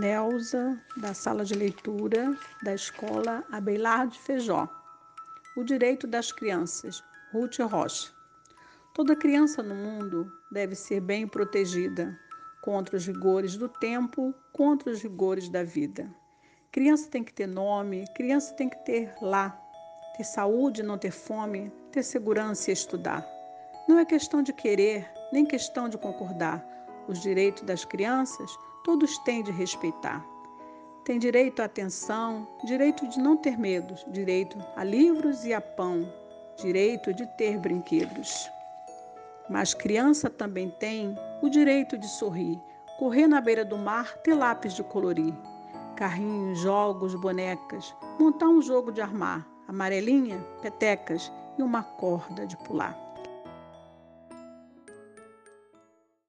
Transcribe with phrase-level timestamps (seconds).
[0.00, 4.66] Nelza, da sala de leitura da escola Abelar de Feijó.
[5.54, 8.10] O direito das crianças, Ruth Rocha.
[8.94, 12.18] Toda criança no mundo deve ser bem protegida
[12.62, 16.10] contra os rigores do tempo, contra os rigores da vida.
[16.72, 19.50] Criança tem que ter nome, criança tem que ter lá,
[20.16, 23.22] ter saúde, não ter fome, ter segurança e estudar.
[23.86, 26.66] Não é questão de querer, nem questão de concordar.
[27.06, 28.50] Os direitos das crianças
[28.84, 30.24] todos têm de respeitar.
[31.04, 36.06] Tem direito à atenção, direito de não ter medo, direito a livros e a pão,
[36.56, 38.50] direito de ter brinquedos.
[39.48, 42.60] Mas criança também tem o direito de sorrir,
[42.98, 45.34] correr na beira do mar, ter lápis de colorir,
[45.96, 53.09] carrinhos, jogos, bonecas, montar um jogo de armar, amarelinha, petecas e uma corda de pular.